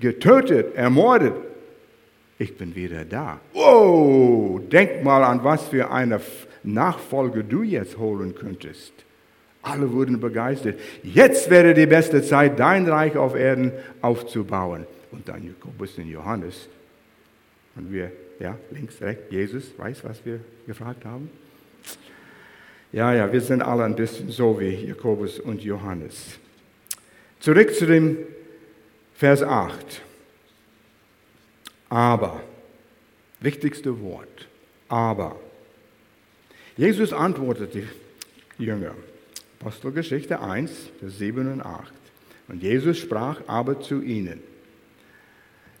[0.00, 1.34] getötet, ermordet.
[2.36, 3.38] Ich bin wieder da.
[3.52, 6.20] Oh, denk mal an, was für eine
[6.64, 8.92] Nachfolge du jetzt holen könntest.
[9.62, 10.80] Alle wurden begeistert.
[11.04, 14.84] Jetzt wäre die beste Zeit, dein Reich auf Erden aufzubauen.
[15.12, 16.68] Und dann Jakobus und Johannes.
[17.76, 21.30] Und wir ja, links, rechts, Jesus weiß, was wir gefragt haben.
[22.92, 26.38] Ja, ja, wir sind alle ein bisschen so wie Jakobus und Johannes.
[27.40, 28.18] Zurück zu dem
[29.14, 30.00] Vers 8.
[31.88, 32.42] Aber,
[33.40, 34.48] wichtigste Wort,
[34.88, 35.36] aber.
[36.76, 37.84] Jesus antwortete
[38.58, 38.94] die Jünger,
[39.60, 40.70] Apostelgeschichte 1,
[41.00, 41.92] Vers 7 und 8.
[42.48, 44.40] Und Jesus sprach aber zu ihnen,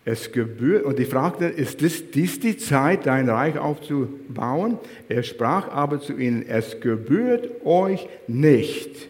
[0.04, 4.78] es gebührt, und die fragten, ist dies, dies die Zeit, dein Reich aufzubauen?
[5.08, 9.08] Er sprach aber zu ihnen, es gebührt euch nicht,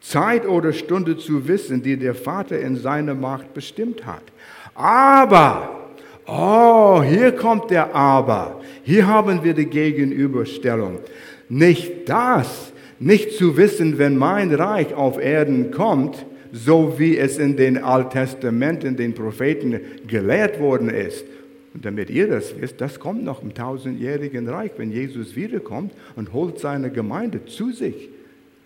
[0.00, 4.22] Zeit oder Stunde zu wissen, die der Vater in seiner Macht bestimmt hat.
[4.74, 5.90] Aber,
[6.26, 8.60] oh, hier kommt der Aber.
[8.84, 11.00] Hier haben wir die Gegenüberstellung.
[11.48, 17.56] Nicht das, nicht zu wissen, wenn mein Reich auf Erden kommt, so wie es in
[17.56, 21.24] den Alttestamenten, den Propheten gelehrt worden ist.
[21.74, 26.32] Und damit ihr das wisst, das kommt noch im tausendjährigen Reich, wenn Jesus wiederkommt und
[26.32, 28.08] holt seine Gemeinde zu sich.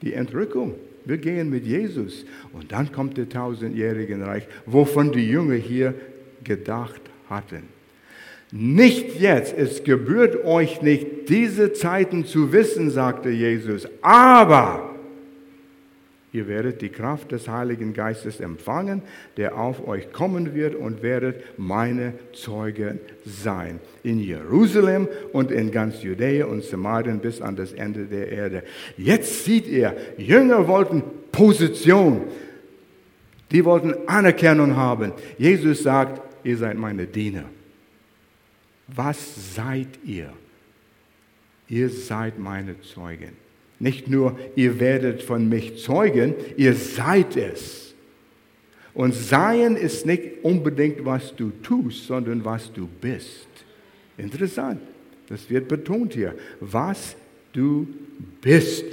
[0.02, 0.74] Die Entrückung.
[1.04, 2.24] Wir gehen mit Jesus.
[2.52, 5.94] Und dann kommt der tausendjährige Reich, wovon die Jünger hier
[6.44, 7.64] gedacht hatten.
[8.50, 14.91] Nicht jetzt, es gebührt euch nicht, diese Zeiten zu wissen, sagte Jesus, aber
[16.34, 19.02] Ihr werdet die Kraft des Heiligen Geistes empfangen,
[19.36, 23.80] der auf euch kommen wird und werdet meine Zeugen sein.
[24.02, 28.62] In Jerusalem und in ganz Judäa und Samarien bis an das Ende der Erde.
[28.96, 32.22] Jetzt sieht ihr, Jünger wollten Position.
[33.50, 35.12] Die wollten Anerkennung haben.
[35.36, 37.44] Jesus sagt, ihr seid meine Diener.
[38.88, 40.32] Was seid ihr?
[41.68, 43.41] Ihr seid meine Zeugen.
[43.82, 47.94] Nicht nur, ihr werdet von mich zeugen, ihr seid es.
[48.94, 53.48] Und sein ist nicht unbedingt, was du tust, sondern was du bist.
[54.16, 54.80] Interessant.
[55.28, 56.36] Das wird betont hier.
[56.60, 57.16] Was
[57.52, 57.88] du
[58.40, 58.84] bist.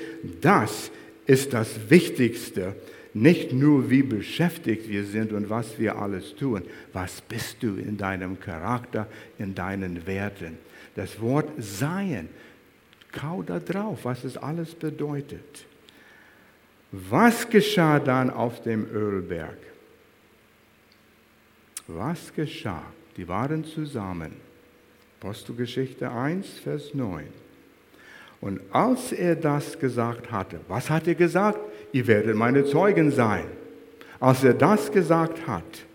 [0.41, 0.89] Das
[1.27, 2.73] ist das Wichtigste.
[3.13, 6.63] Nicht nur, wie beschäftigt wir sind und was wir alles tun.
[6.93, 10.57] Was bist du in deinem Charakter, in deinen Werten?
[10.95, 12.29] Das Wort Sein
[13.11, 15.65] Kau da drauf, was es alles bedeutet.
[16.91, 19.57] Was geschah dann auf dem Ölberg?
[21.87, 22.83] Was geschah?
[23.17, 24.33] Die waren zusammen.
[25.19, 27.25] Apostelgeschichte 1, Vers 9.
[28.41, 31.59] Und als er das gesagt hatte, was hat er gesagt?
[31.91, 33.45] Ihr werdet meine Zeugen sein.
[34.19, 35.85] Als er das gesagt hat,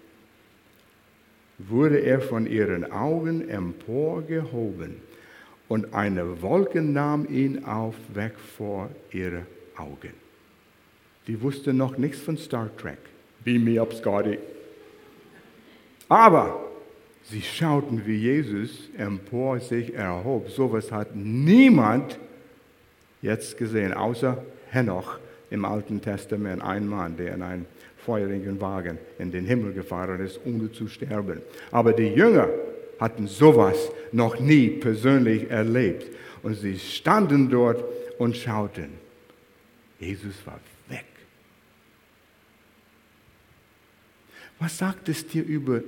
[1.59, 5.01] wurde er von ihren Augen emporgehoben
[5.69, 9.47] und eine Wolke nahm ihn auf, weg vor ihre
[9.77, 10.13] Augen.
[11.27, 12.99] Die wussten noch nichts von Star Trek.
[13.45, 14.39] Beam me up, Scotty.
[16.09, 16.65] Aber
[17.25, 20.51] sie schauten, wie Jesus empor sich erhob.
[20.51, 22.19] So etwas hat niemand
[23.23, 25.19] jetzt gesehen, außer Henoch
[25.51, 27.67] im Alten Testament, ein Mann, der in einem
[28.05, 31.41] feurigen Wagen in den Himmel gefahren ist, ohne zu sterben.
[31.71, 32.49] Aber die Jünger
[33.01, 36.07] hatten sowas noch nie persönlich erlebt.
[36.43, 37.83] Und sie standen dort
[38.19, 38.91] und schauten.
[39.99, 41.07] Jesus war weg.
[44.59, 45.83] Was sagt es dir über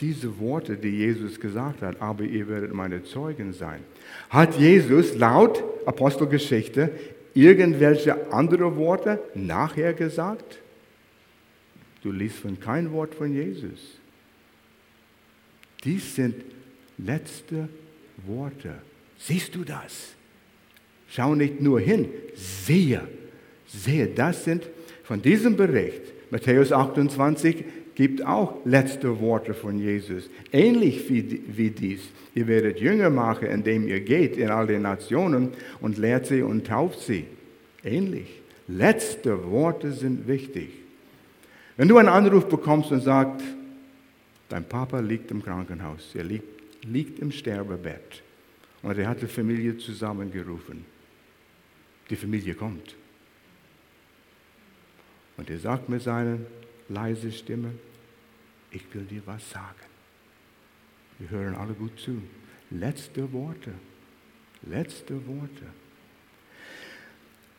[0.00, 2.00] diese Worte, die Jesus gesagt hat?
[2.00, 3.80] Aber ihr werdet meine Zeugen sein.
[4.28, 6.90] Hat Jesus laut Apostelgeschichte
[7.34, 10.58] irgendwelche andere Worte nachher gesagt?
[12.02, 14.01] Du liest von kein Wort von Jesus.
[15.84, 16.36] Dies sind
[16.98, 17.68] letzte
[18.26, 18.74] Worte.
[19.18, 20.12] Siehst du das?
[21.08, 23.02] Schau nicht nur hin, sehe,
[23.66, 24.64] sehe, das sind
[25.04, 27.64] von diesem Bericht, Matthäus 28
[27.94, 32.00] gibt auch letzte Worte von Jesus, ähnlich wie, wie dies.
[32.34, 36.66] Ihr werdet Jünger machen, indem ihr geht in all die Nationen und lehrt sie und
[36.66, 37.26] tauft sie.
[37.84, 38.40] Ähnlich.
[38.68, 40.70] Letzte Worte sind wichtig.
[41.76, 43.44] Wenn du einen Anruf bekommst und sagst,
[44.52, 48.22] dein Papa liegt im Krankenhaus, er liegt, liegt im Sterbebett
[48.82, 50.84] und er hat die Familie zusammengerufen.
[52.10, 52.94] Die Familie kommt.
[55.38, 56.38] Und er sagt mit seiner
[56.90, 57.70] leisen Stimme,
[58.70, 59.86] ich will dir was sagen.
[61.18, 62.20] Wir hören alle gut zu.
[62.70, 63.72] Letzte Worte.
[64.68, 65.66] Letzte Worte.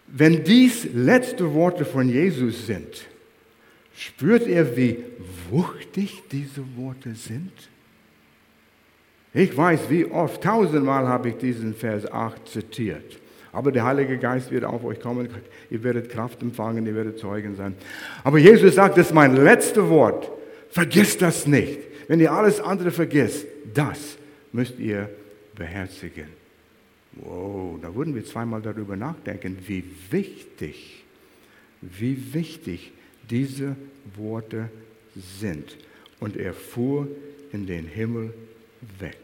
[0.06, 3.08] Wenn dies letzte Worte von Jesus sind,
[3.96, 5.04] spürt er, wie
[5.50, 7.52] wuchtig diese Worte sind?
[9.34, 13.20] Ich weiß, wie oft, tausendmal habe ich diesen Vers 8 zitiert.
[13.52, 15.30] Aber der Heilige Geist wird auf euch kommen,
[15.70, 17.76] ihr werdet Kraft empfangen, ihr werdet Zeugen sein.
[18.24, 20.32] Aber Jesus sagt, das ist mein letztes Wort.
[20.70, 21.80] Vergiss das nicht.
[22.08, 24.18] Wenn ihr alles andere vergisst, das
[24.52, 25.10] müsst ihr
[25.56, 26.28] beherzigen.
[27.14, 31.04] Wow, da würden wir zweimal darüber nachdenken, wie wichtig,
[31.82, 32.92] wie wichtig
[33.30, 33.76] diese
[34.16, 34.70] Worte
[35.40, 35.78] sind.
[36.20, 37.08] Und er fuhr
[37.52, 38.34] in den Himmel
[39.00, 39.18] weg.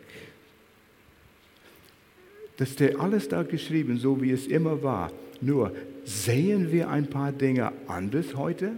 [2.57, 5.11] Das steht alles da geschrieben, so wie es immer war.
[5.41, 8.71] Nur sehen wir ein paar Dinge anders heute?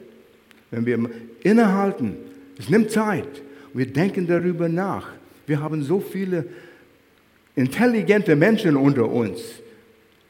[0.70, 1.10] Wenn wir
[1.44, 2.16] innehalten,
[2.58, 3.42] es nimmt Zeit,
[3.74, 5.10] wir denken darüber nach.
[5.48, 6.46] Wir haben so viele
[7.56, 9.42] intelligente Menschen unter uns,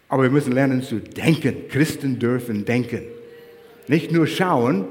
[0.07, 1.67] aber wir müssen lernen zu denken.
[1.69, 3.01] Christen dürfen denken.
[3.91, 4.85] Nicht nur schauen,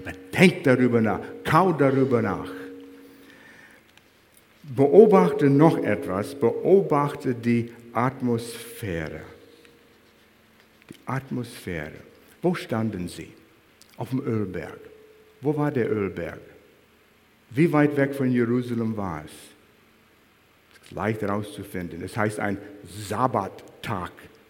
[0.00, 2.50] aber denkt darüber nach, kau darüber nach.
[4.62, 9.20] Beobachte noch etwas, beobachte die Atmosphäre.
[10.88, 12.00] Die Atmosphäre.
[12.40, 13.34] Wo standen sie?
[13.98, 14.80] Auf dem Ölberg.
[15.42, 16.40] Wo war der Ölberg?
[17.50, 19.32] Wie weit weg von Jerusalem war es?
[20.72, 22.02] Es ist leicht herauszufinden.
[22.02, 22.56] Es heißt ein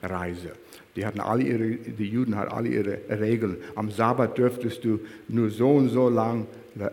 [0.01, 0.53] Sabbattagreise.
[0.97, 3.59] Die, hatten alle ihre, die Juden hatten alle ihre Regeln.
[3.77, 6.47] Am Sabbat dürftest du nur so und so lang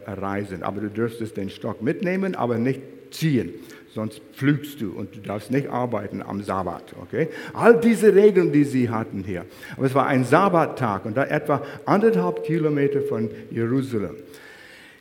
[0.07, 3.53] reisen, aber du dürftest den Stock mitnehmen, aber nicht ziehen
[3.93, 6.93] sonst pflügst du und du darfst nicht arbeiten am Sabbat.
[7.01, 7.29] Okay?
[7.53, 9.45] All diese Regeln, die sie hatten hier.
[9.77, 14.17] Aber es war ein Sabbattag und da etwa anderthalb Kilometer von Jerusalem.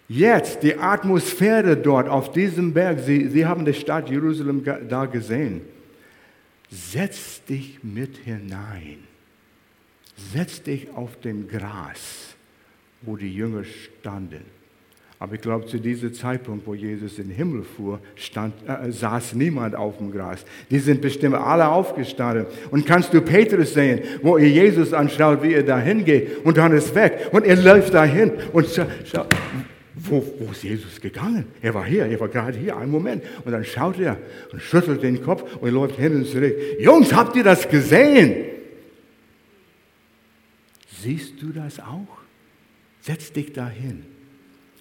[0.07, 5.63] Jetzt die Atmosphäre dort auf diesem Berg, sie, sie haben die Stadt Jerusalem da gesehen.
[6.71, 8.99] Setz dich mit hinein.
[10.33, 12.35] Setz dich auf dem Gras,
[13.03, 14.45] wo die Jünger standen.
[15.19, 19.35] Aber ich glaube, zu diesem Zeitpunkt, wo Jesus in den Himmel fuhr, stand, äh, saß
[19.35, 20.45] niemand auf dem Gras.
[20.71, 22.47] Die sind bestimmt alle aufgestanden.
[22.71, 26.73] Und kannst du Petrus sehen, wo er Jesus anschaut, wie er da hingeht und dann
[26.73, 27.29] ist weg.
[27.33, 29.25] Und er läuft dahin und schaut, schau,
[30.07, 31.47] wo, wo ist Jesus gegangen?
[31.63, 33.23] Er war hier, er war gerade hier, einen Moment.
[33.45, 34.19] Und dann schaut er
[34.53, 36.55] und schüttelt den Kopf und läuft hin und zurück.
[36.79, 38.45] Jungs, habt ihr das gesehen?
[41.03, 42.19] Siehst du das auch?
[43.01, 44.05] Setz dich dahin.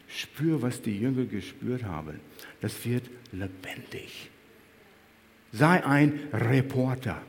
[0.07, 2.19] Spür, was die Jünger gespürt haben.
[2.61, 4.29] Das wird lebendig.
[5.51, 7.21] Sei ein Reporter,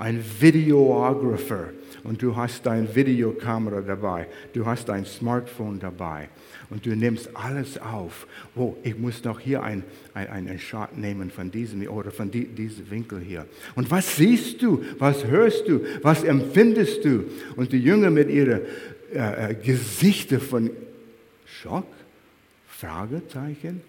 [0.00, 1.68] ein Videographer
[2.04, 6.30] und du hast deine Videokamera dabei, du hast dein Smartphone dabei
[6.70, 8.26] und du nimmst alles auf.
[8.56, 9.84] Oh, ich muss doch hier einen
[10.14, 13.46] ein Shot nehmen von diesem oder von die, diesem Winkel hier.
[13.74, 17.24] Und was siehst du, was hörst du, was empfindest du?
[17.56, 18.62] Und die Jünger mit ihren
[19.12, 20.70] äh, äh Gesichter von
[21.44, 21.86] Schock?
[22.68, 23.82] Fragezeichen?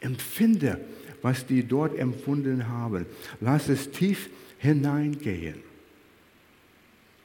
[0.00, 0.78] Empfinde,
[1.22, 3.06] was die dort empfunden haben.
[3.40, 4.28] Lass es tief
[4.60, 5.56] hineingehen.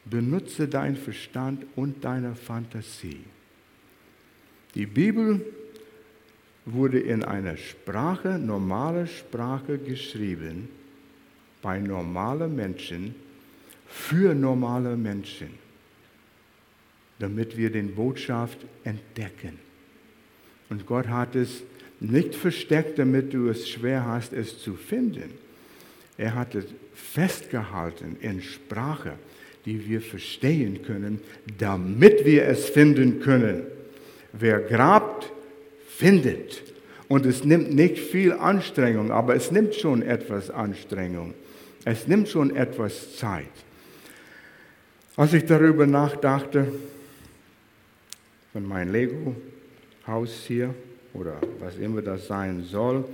[0.05, 3.23] Benutze deinen Verstand und deine Fantasie.
[4.73, 5.45] Die Bibel
[6.65, 10.69] wurde in einer Sprache, normale Sprache geschrieben,
[11.61, 13.15] bei normalen Menschen,
[13.87, 15.49] für normale Menschen,
[17.19, 19.59] damit wir den Botschaft entdecken.
[20.69, 21.63] Und Gott hat es
[21.99, 25.31] nicht versteckt, damit du es schwer hast, es zu finden.
[26.17, 29.13] Er hat es festgehalten in Sprache,
[29.65, 31.19] die wir verstehen können,
[31.57, 33.63] damit wir es finden können.
[34.33, 35.31] Wer grabt,
[35.87, 36.63] findet.
[37.07, 41.33] Und es nimmt nicht viel Anstrengung, aber es nimmt schon etwas Anstrengung.
[41.83, 43.45] Es nimmt schon etwas Zeit.
[45.15, 46.67] Als ich darüber nachdachte,
[48.51, 50.73] von meinem Lego-Haus hier
[51.13, 53.05] oder was immer das sein soll,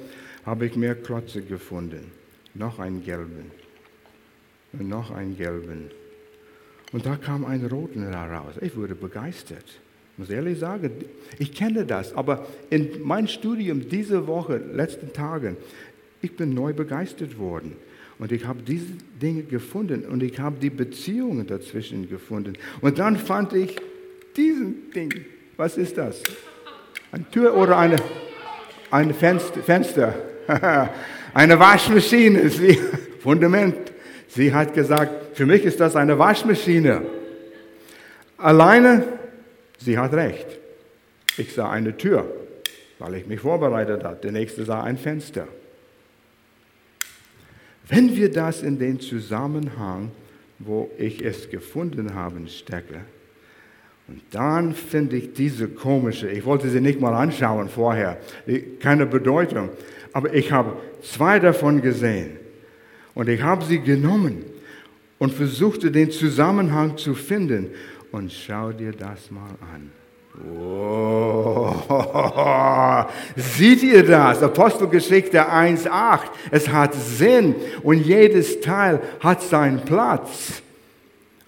[0.46, 2.12] habe ich mehr Klotze gefunden.
[2.54, 3.52] Noch einen gelben.
[4.74, 5.92] Und noch einen gelben.
[6.92, 8.56] Und da kam ein roten heraus.
[8.62, 9.66] Ich wurde begeistert.
[10.14, 10.92] Ich muss ehrlich sagen,
[11.40, 15.58] ich kenne das, aber in meinem Studium diese Woche, letzten Tagen,
[16.22, 17.76] ich bin neu begeistert worden.
[18.20, 22.54] Und ich habe diese Dinge gefunden und ich habe die Beziehungen dazwischen gefunden.
[22.82, 23.78] Und dann fand ich
[24.38, 25.14] diesen Ding.
[25.58, 26.22] Was ist das?
[27.12, 27.96] Eine Tür oder eine,
[28.92, 29.62] ein Fenster?
[29.62, 30.14] Fenster.
[31.34, 32.50] eine Waschmaschine.
[32.50, 32.78] Sie,
[33.20, 33.90] Fundament.
[34.34, 37.02] Sie hat gesagt, für mich ist das eine Waschmaschine.
[38.38, 39.04] Alleine,
[39.78, 40.48] sie hat recht.
[41.38, 42.26] Ich sah eine Tür,
[42.98, 44.15] weil ich mich vorbereitet habe.
[44.24, 45.48] Der nächste sah ein Fenster.
[47.89, 50.12] Wenn wir das in den Zusammenhang,
[50.60, 53.02] wo ich es gefunden habe, stecke,
[54.08, 58.17] und dann finde ich diese komische, ich wollte sie nicht mal anschauen vorher,
[58.80, 59.70] keine Bedeutung,
[60.13, 62.40] aber ich habe zwei davon gesehen
[63.13, 64.43] und ich habe sie genommen
[65.19, 67.69] und versuchte den Zusammenhang zu finden.
[68.12, 69.91] Und schau dir das mal an.
[70.50, 71.76] Oh,
[73.36, 74.41] seht ihr das?
[74.41, 76.21] Apostelgeschichte 1.8.
[76.52, 80.62] Es hat Sinn und jedes Teil hat seinen Platz.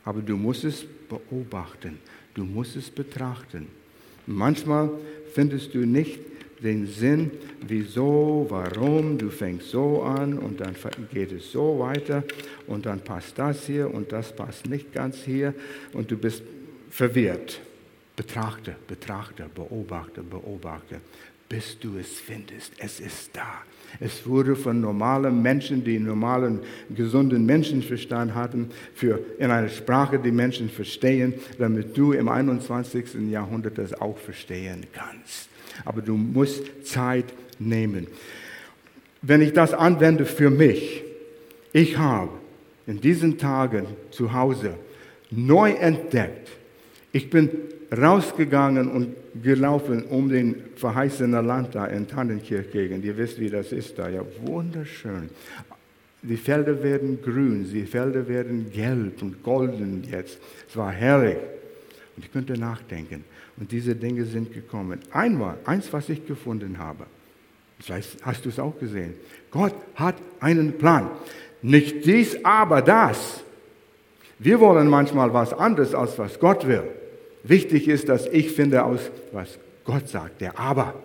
[0.06, 2.00] Aber du musst es beobachten,
[2.34, 3.68] du musst es betrachten.
[4.26, 4.90] Manchmal
[5.34, 6.20] findest du nicht
[6.64, 7.32] den Sinn,
[7.68, 10.76] wieso, warum, du fängst so an und dann
[11.14, 12.24] geht es so weiter
[12.68, 15.54] und dann passt das hier und das passt nicht ganz hier
[15.92, 16.42] und du bist
[16.90, 17.60] verwirrt.
[18.16, 21.02] Betrachte, betrachte, beobachte, beobachte,
[21.50, 22.74] bis du es findest.
[22.78, 23.64] Es ist da.
[24.00, 26.60] Es wurde von normalen Menschen, die normalen,
[26.96, 33.30] gesunden Menschenverstand hatten, für, in einer Sprache, die Menschen verstehen, damit du im 21.
[33.30, 35.50] Jahrhundert das auch verstehen kannst.
[35.86, 37.26] Aber du musst Zeit
[37.60, 38.08] nehmen.
[39.22, 41.04] Wenn ich das anwende für mich,
[41.72, 42.32] ich habe
[42.86, 44.76] in diesen Tagen zu Hause
[45.32, 46.50] neu entdeckt,
[47.12, 47.50] ich bin
[47.96, 53.06] rausgegangen und gelaufen um den verheißenen Land da in Tannenkirchgegend.
[53.06, 54.10] Ihr wisst, wie das ist da.
[54.10, 55.30] Ja, wunderschön.
[56.22, 60.40] Die Felder werden grün, die Felder werden gelb und golden jetzt.
[60.68, 61.38] Es war herrlich.
[62.16, 63.26] Und ich könnte nachdenken.
[63.58, 65.00] Und diese Dinge sind gekommen.
[65.12, 67.06] Einmal, eins, was ich gefunden habe.
[67.80, 69.14] Vielleicht hast du es auch gesehen.
[69.52, 71.10] Gott hat einen Plan.
[71.62, 73.44] Nicht dies, aber das.
[74.40, 76.84] Wir wollen manchmal was anderes, als was Gott will.
[77.44, 80.96] Wichtig ist, dass ich finde aus, was Gott sagt, der Aber.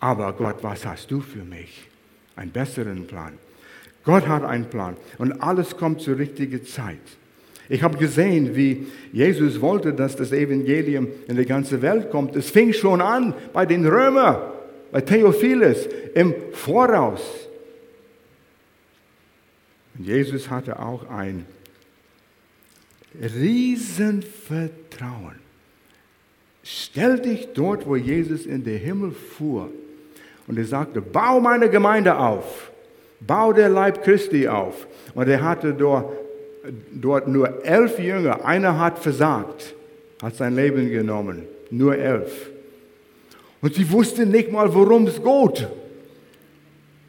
[0.00, 1.88] Aber Gott, was hast du für mich?
[2.36, 3.34] Einen besseren Plan.
[4.04, 6.98] Gott hat einen Plan und alles kommt zur richtigen Zeit.
[7.68, 12.36] Ich habe gesehen, wie Jesus wollte, dass das Evangelium in die ganze Welt kommt.
[12.36, 14.36] Es fing schon an bei den Römern,
[14.92, 17.22] bei Theophilus im Voraus.
[19.96, 21.46] Und Jesus hatte auch ein
[23.20, 25.36] Riesenvertrauen.
[26.62, 29.70] Stell dich dort, wo Jesus in den Himmel fuhr.
[30.46, 32.70] Und er sagte, bau meine Gemeinde auf.
[33.20, 34.86] Bau der Leib Christi auf.
[35.14, 36.12] Und er hatte dort,
[36.92, 38.44] dort nur elf Jünger.
[38.44, 39.74] Einer hat versagt,
[40.22, 41.42] hat sein Leben genommen.
[41.70, 42.50] Nur elf.
[43.60, 45.68] Und sie wussten nicht mal, worum es geht.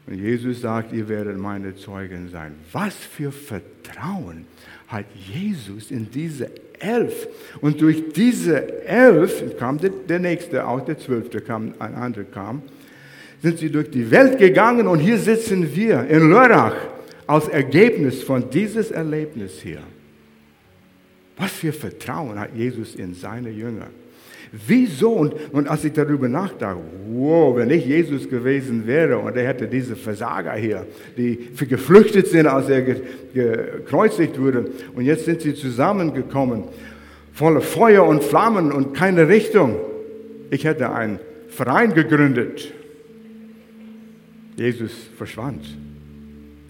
[0.06, 2.54] Und Jesus sagt, ihr werdet meine Zeugen sein.
[2.72, 4.46] Was für Vertrauen
[4.88, 7.26] hat Jesus in diese elf.
[7.60, 12.62] Und durch diese elf kam der, der nächste auch, der zwölfte kam, ein anderer kam,
[13.42, 16.76] sind sie durch die Welt gegangen und hier sitzen wir in Lörrach
[17.26, 19.80] als Ergebnis von dieses Erlebnis hier.
[21.36, 23.88] Was für Vertrauen hat Jesus in seine Jünger?
[24.66, 25.10] Wieso?
[25.10, 29.66] Und, und als ich darüber nachdachte, wow, wenn ich Jesus gewesen wäre und er hätte
[29.66, 32.82] diese Versager hier, die geflüchtet sind, als er
[33.34, 36.64] gekreuzigt wurde, und jetzt sind sie zusammengekommen,
[37.32, 39.76] voller Feuer und Flammen und keine Richtung.
[40.50, 41.18] ich hätte einen
[41.48, 42.72] Verein gegründet.
[44.56, 45.64] Jesus verschwand.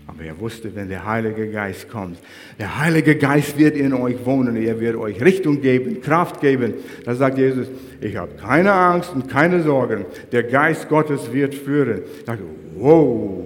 [0.06, 2.18] Aber er wusste, wenn der Heilige Geist kommt,
[2.58, 6.74] der Heilige Geist wird in euch wohnen, er wird euch Richtung geben, Kraft geben.
[7.04, 7.66] Da sagt Jesus,
[8.00, 12.02] ich habe keine Angst und keine Sorgen, der Geist Gottes wird führen.
[12.18, 12.44] Ich dachte,
[12.76, 13.44] wow,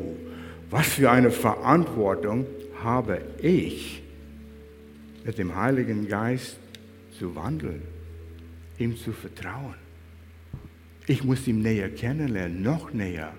[0.70, 2.46] was für eine Verantwortung
[2.82, 4.02] habe ich,
[5.24, 6.58] mit dem Heiligen Geist
[7.18, 7.82] zu wandeln,
[8.78, 9.74] ihm zu vertrauen.
[11.06, 13.32] Ich muss ihn näher kennenlernen, noch näher.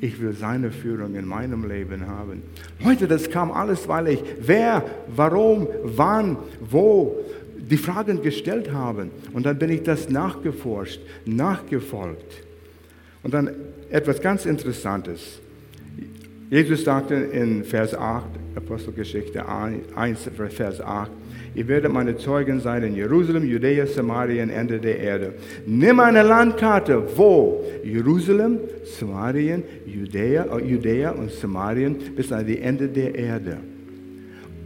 [0.00, 2.42] Ich will seine Führung in meinem Leben haben.
[2.84, 4.84] Heute, das kam alles, weil ich wer,
[5.14, 7.16] warum, wann, wo
[7.58, 9.08] die Fragen gestellt habe.
[9.32, 12.42] Und dann bin ich das nachgeforscht, nachgefolgt.
[13.22, 13.50] Und dann
[13.90, 15.40] etwas ganz Interessantes.
[16.50, 18.24] Jesus sagte in Vers 8,
[18.54, 21.10] Apostelgeschichte 1, Vers 8,
[21.54, 25.34] Ihr werdet meine Zeugen sein in Jerusalem, Judäa, Samarien, Ende der Erde.
[25.66, 32.88] Nimm eine Landkarte, wo Jerusalem, Samarien, Judäa, äh, Judäa und Samarien bis an die Ende
[32.88, 33.58] der Erde.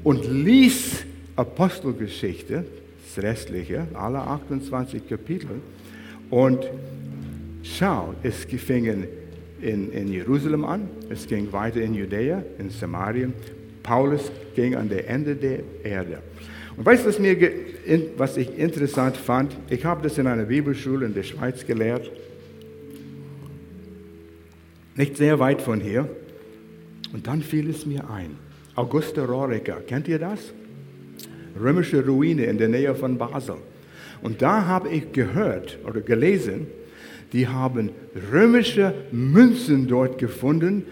[0.02, 1.04] Und lies
[1.36, 2.64] Apostelgeschichte,
[3.14, 5.60] das restliche, alle 28 Kapitel.
[6.30, 6.68] Und
[7.62, 9.06] schau, es fing
[9.60, 13.32] in, in Jerusalem an, es ging weiter in Judäa, in Samarien.
[13.82, 16.18] Paulus ging an der Ende der Erde.
[16.76, 17.18] Und weißt du, was,
[18.16, 19.56] was ich interessant fand?
[19.68, 22.10] Ich habe das in einer Bibelschule in der Schweiz gelehrt.
[24.94, 26.08] Nicht sehr weit von hier.
[27.12, 28.36] Und dann fiel es mir ein.
[28.74, 30.52] Augusta Rorica, kennt ihr das?
[31.60, 33.56] Römische Ruine in der Nähe von Basel.
[34.22, 36.68] Und da habe ich gehört oder gelesen,
[37.32, 37.90] die haben
[38.30, 40.84] römische Münzen dort gefunden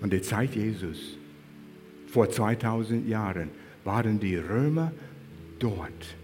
[0.00, 1.16] an der Zeit Jesus,
[2.06, 3.50] vor 2000 Jahren
[3.84, 4.92] waren die Römer
[5.58, 6.16] dort.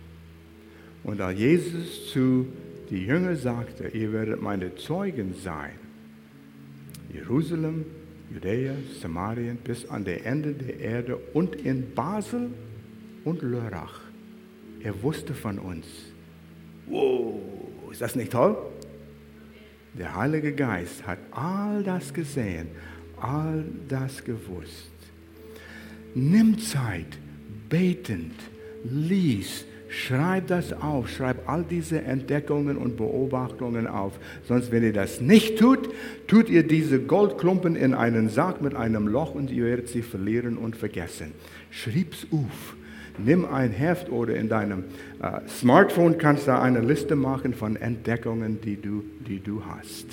[1.05, 2.47] Und als Jesus zu
[2.91, 5.79] den Jüngern sagte, ihr werdet meine Zeugen sein,
[7.13, 7.85] Jerusalem,
[8.33, 12.51] Judäa, Samarien bis an der Ende der Erde und in Basel
[13.25, 14.01] und Lörrach.
[14.83, 15.87] Er wusste von uns.
[16.87, 17.41] Wow,
[17.91, 18.57] ist das nicht toll?
[19.95, 22.69] Der Heilige Geist hat all das gesehen,
[23.21, 24.93] all das gewusst.
[26.15, 27.19] Nimm Zeit,
[27.69, 28.35] betend,
[28.85, 34.19] lies, schreib das auf, schreib all diese Entdeckungen und Beobachtungen auf.
[34.47, 35.89] Sonst, wenn ihr das nicht tut,
[36.27, 40.57] tut ihr diese Goldklumpen in einen Sack mit einem Loch und ihr werdet sie verlieren
[40.57, 41.33] und vergessen.
[41.71, 42.77] Schrieb's auf.
[43.19, 44.85] Nimm ein Heft oder in deinem
[45.21, 50.07] äh, Smartphone kannst du eine Liste machen von Entdeckungen, die du, die du hast.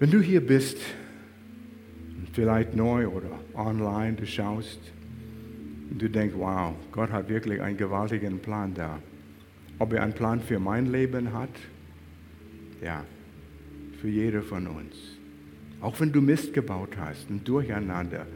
[0.00, 0.78] Wenn du hier bist,
[2.32, 4.80] vielleicht neu oder online, du schaust,
[5.90, 8.98] und du denkst, wow, Gott hat wirklich einen gewaltigen Plan da.
[9.78, 11.50] Ob er einen Plan für mein Leben hat?
[12.82, 13.04] Ja,
[14.00, 14.94] für jeder von uns.
[15.80, 18.26] Auch wenn du Mist gebaut hast, ein Durcheinander.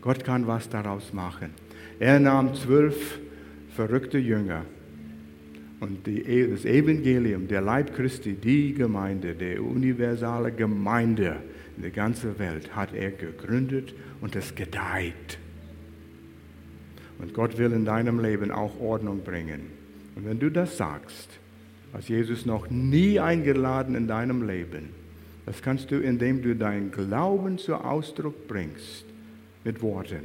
[0.00, 1.50] Gott kann was daraus machen.
[1.98, 3.18] Er nahm zwölf
[3.74, 4.64] verrückte Jünger
[5.82, 11.36] und die, das Evangelium, der Leib Christi, die Gemeinde, der universale Gemeinde
[11.76, 15.38] in der ganzen Welt hat er gegründet und es gedeiht.
[17.22, 19.60] Und Gott will in deinem Leben auch Ordnung bringen.
[20.16, 21.28] Und wenn du das sagst,
[21.92, 24.90] was Jesus noch nie eingeladen in deinem Leben,
[25.46, 29.04] das kannst du, indem du deinen Glauben zu Ausdruck bringst
[29.64, 30.24] mit Worten.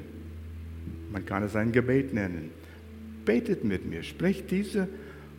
[1.12, 2.52] Man kann es ein Gebet nennen.
[3.26, 4.88] Betet mit mir, sprich diese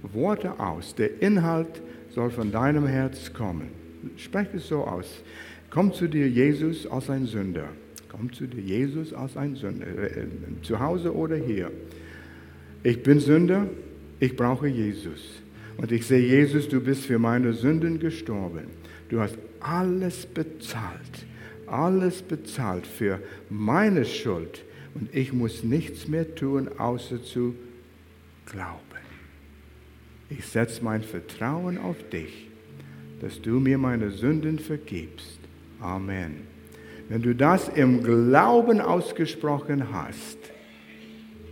[0.02, 0.94] Worte aus.
[0.94, 3.68] Der Inhalt soll von deinem Herz kommen.
[4.16, 5.22] Sprech es so aus.
[5.70, 7.68] Komm zu dir, Jesus, als ein Sünder.
[8.08, 10.26] Komm zu dir, Jesus, als ein Sünder, äh,
[10.62, 11.70] zu Hause oder hier.
[12.82, 13.68] Ich bin Sünder,
[14.20, 15.42] ich brauche Jesus.
[15.76, 18.64] Und ich sehe, Jesus, du bist für meine Sünden gestorben.
[19.08, 21.26] Du hast alles bezahlt,
[21.66, 24.64] alles bezahlt für meine Schuld.
[24.94, 27.54] Und ich muss nichts mehr tun, außer zu
[28.46, 28.82] glauben.
[30.30, 32.48] Ich setze mein Vertrauen auf dich,
[33.20, 35.38] dass du mir meine Sünden vergibst.
[35.80, 36.57] Amen.
[37.08, 40.38] Wenn du das im Glauben ausgesprochen hast,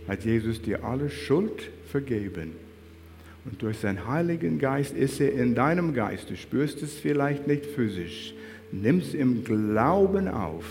[0.07, 2.51] hat Jesus dir alle Schuld vergeben.
[3.45, 6.29] Und durch seinen Heiligen Geist ist er in deinem Geist.
[6.29, 8.33] Du spürst es vielleicht nicht physisch.
[8.71, 10.65] Nimm es im Glauben auf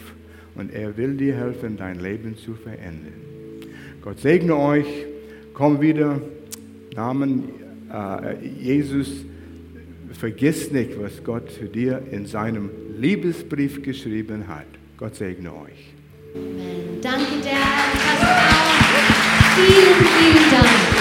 [0.55, 3.15] und er will dir helfen, dein Leben zu verändern.
[4.03, 4.87] Gott segne euch.
[5.55, 6.21] Komm wieder.
[6.95, 7.49] Namen
[7.93, 9.25] äh, Jesus.
[10.17, 14.67] Vergiss nicht, was Gott für dir in seinem Liebesbrief geschrieben hat.
[14.97, 15.93] Gott segne euch.
[16.35, 17.01] Amen.
[17.03, 17.87] Danke, Dad.
[19.55, 20.97] Vielen, vielen Dank.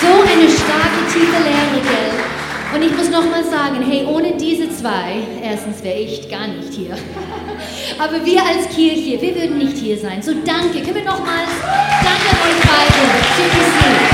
[0.00, 2.24] So eine starke tiefe Lehre, gell?
[2.74, 6.96] Und ich muss nochmal sagen, hey, ohne diese zwei, erstens wäre ich gar nicht hier.
[7.98, 10.22] Aber wir als Kirche, wir würden nicht hier sein.
[10.22, 10.80] So danke.
[10.80, 12.94] Können wir nochmals danke an euch beide.
[13.36, 14.13] Super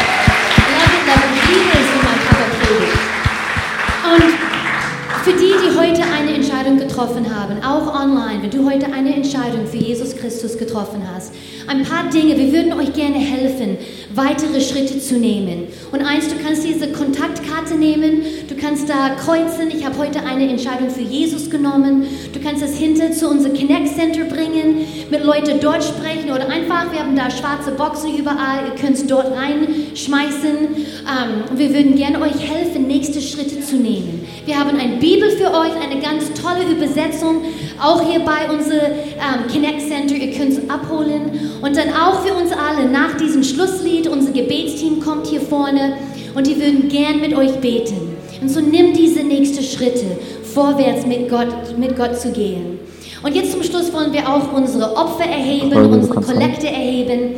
[5.81, 6.30] heute eine
[6.71, 11.33] Entscheidung getroffen haben, auch online, wenn du heute eine Entscheidung für Jesus Christus getroffen hast,
[11.67, 13.77] ein paar Dinge, wir würden euch gerne helfen,
[14.15, 15.69] weitere Schritte zu nehmen.
[15.93, 20.49] Und eins, du kannst diese Kontaktkarte nehmen, du kannst da kreuzen, ich habe heute eine
[20.49, 25.61] Entscheidung für Jesus genommen, du kannst das hinter zu unserem Connect Center bringen, mit Leuten
[25.61, 30.57] dort sprechen oder einfach, wir haben da schwarze Boxen überall, ihr könnt es dort reinschmeißen.
[31.01, 34.27] Ähm, wir würden gerne euch helfen, nächste Schritte zu nehmen.
[34.45, 37.43] Wir haben ein Bibel für euch, eine ganz tolle Übersetzung,
[37.83, 40.15] auch hier bei unserem ähm, Connect Center.
[40.15, 41.53] Ihr könnt es abholen.
[41.63, 45.95] Und dann auch für uns alle nach diesem Schlusslied, unser Gebetsteam kommt hier vorne
[46.35, 48.17] und die würden gern mit euch beten.
[48.41, 50.19] Und so nimm diese nächsten Schritte,
[50.55, 52.79] vorwärts mit Gott, mit Gott zu gehen.
[53.23, 57.35] Und jetzt zum Schluss wollen wir auch unsere Opfer erheben, unsere Kollekte erheben.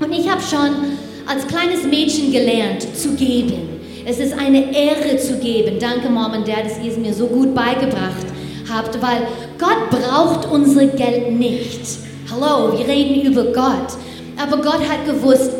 [0.00, 0.70] Und ich habe schon
[1.26, 3.71] als kleines Mädchen gelernt zu geben.
[4.04, 5.76] Es ist eine Ehre zu geben.
[5.78, 8.26] Danke, Mom und Dad, dass ihr es mir so gut beigebracht
[8.68, 9.28] habt, weil
[9.58, 11.80] Gott braucht unser Geld nicht.
[12.30, 13.92] Hallo, wir reden über Gott.
[14.36, 15.52] Aber Gott hat gewusst,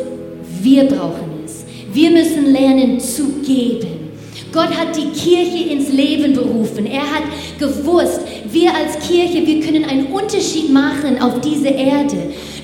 [0.61, 1.63] wir brauchen es.
[1.93, 4.11] Wir müssen lernen zu geben.
[4.51, 6.85] Gott hat die Kirche ins Leben berufen.
[6.85, 7.23] Er hat
[7.57, 8.21] gewusst,
[8.51, 12.17] wir als Kirche, wir können einen Unterschied machen auf dieser Erde.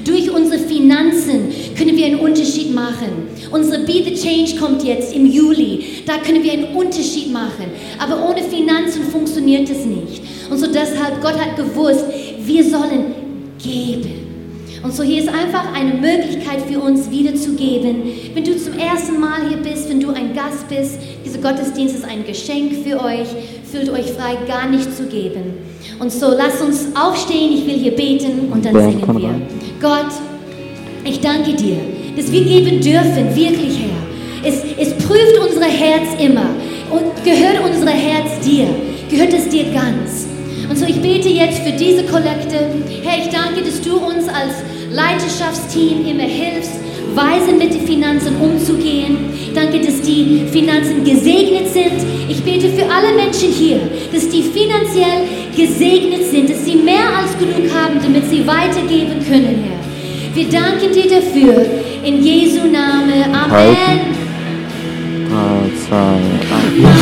[0.10, 3.30] Durch unsere Finanzen können wir einen Unterschied machen.
[3.52, 6.02] Unsere Be the Change kommt jetzt im Juli.
[6.08, 7.66] Da können wir einen Unterschied machen.
[8.00, 10.24] Aber ohne Finanzen funktioniert es nicht.
[10.50, 12.06] Und so deshalb, Gott hat gewusst,
[12.44, 13.14] wir sollen
[13.64, 14.30] geben.
[14.82, 18.02] Und so hier ist einfach eine Möglichkeit für uns wiederzugeben.
[18.34, 22.06] Wenn du zum ersten Mal hier bist, wenn du ein Gast bist, dieser Gottesdienst ist
[22.06, 23.28] ein Geschenk für euch.
[23.72, 25.54] Fühlt euch frei, gar nicht zu geben.
[26.00, 29.30] Und so lasst uns aufstehen, ich will hier beten und dann singen wir.
[29.80, 30.12] Gott,
[31.06, 31.78] ich danke dir,
[32.18, 34.50] dass wir geben dürfen, wirklich Herr.
[34.50, 36.50] Es, es prüft unser Herz immer
[36.90, 38.68] und gehört unser Herz dir,
[39.10, 40.26] gehört es dir ganz.
[40.68, 42.70] Und so ich bete jetzt für diese Kollekte.
[43.04, 46.80] Herr, ich danke, dass du uns als Leiterschaftsteam immer hilfst,
[47.16, 49.18] weise mit den Finanzen umzugehen.
[49.54, 52.06] Danke, dass die Finanzen gesegnet sind.
[52.28, 53.82] Ich bete für alle Menschen hier,
[54.14, 59.64] dass die finanziell gesegnet sind, dass sie mehr als genug haben, damit sie weitergeben können,
[59.64, 60.36] Herr.
[60.36, 61.66] Wir danken dir dafür.
[62.04, 63.26] In Jesu Name.
[63.26, 64.00] Amen.
[65.30, 67.00] Drei, zwei.